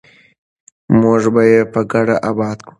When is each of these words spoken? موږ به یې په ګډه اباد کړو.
موږ 0.99 1.21
به 1.33 1.41
یې 1.51 1.61
په 1.73 1.79
ګډه 1.91 2.15
اباد 2.29 2.57
کړو. 2.65 2.69